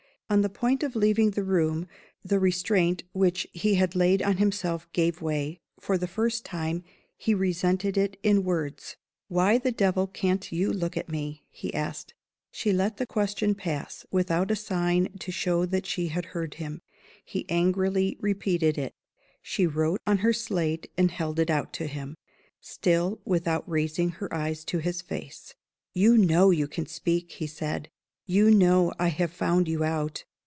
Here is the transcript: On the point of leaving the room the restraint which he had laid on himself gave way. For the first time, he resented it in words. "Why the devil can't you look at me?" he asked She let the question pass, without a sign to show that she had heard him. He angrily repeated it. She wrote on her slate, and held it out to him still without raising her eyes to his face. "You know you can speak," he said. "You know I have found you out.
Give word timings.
On 0.31 0.39
the 0.43 0.47
point 0.49 0.81
of 0.81 0.95
leaving 0.95 1.31
the 1.31 1.43
room 1.43 1.89
the 2.23 2.39
restraint 2.39 3.03
which 3.11 3.45
he 3.51 3.75
had 3.75 3.97
laid 3.97 4.21
on 4.21 4.37
himself 4.37 4.89
gave 4.93 5.21
way. 5.21 5.59
For 5.81 5.97
the 5.97 6.07
first 6.07 6.45
time, 6.45 6.85
he 7.17 7.35
resented 7.35 7.97
it 7.97 8.15
in 8.23 8.45
words. 8.45 8.95
"Why 9.27 9.57
the 9.57 9.73
devil 9.73 10.07
can't 10.07 10.49
you 10.49 10.71
look 10.71 10.95
at 10.95 11.09
me?" 11.09 11.43
he 11.49 11.73
asked 11.73 12.13
She 12.49 12.71
let 12.71 12.95
the 12.95 13.05
question 13.05 13.55
pass, 13.55 14.05
without 14.09 14.51
a 14.51 14.55
sign 14.55 15.11
to 15.19 15.33
show 15.33 15.65
that 15.65 15.85
she 15.85 16.07
had 16.07 16.27
heard 16.27 16.53
him. 16.53 16.81
He 17.25 17.45
angrily 17.49 18.15
repeated 18.21 18.77
it. 18.77 18.93
She 19.41 19.67
wrote 19.67 19.99
on 20.07 20.19
her 20.19 20.31
slate, 20.31 20.89
and 20.97 21.11
held 21.11 21.39
it 21.41 21.49
out 21.49 21.73
to 21.73 21.87
him 21.87 22.15
still 22.61 23.19
without 23.25 23.69
raising 23.69 24.11
her 24.11 24.33
eyes 24.33 24.63
to 24.63 24.77
his 24.77 25.01
face. 25.01 25.55
"You 25.93 26.17
know 26.17 26.51
you 26.51 26.69
can 26.69 26.85
speak," 26.85 27.33
he 27.33 27.47
said. 27.47 27.89
"You 28.27 28.49
know 28.49 28.93
I 28.97 29.09
have 29.09 29.33
found 29.33 29.67
you 29.67 29.83
out. 29.83 30.23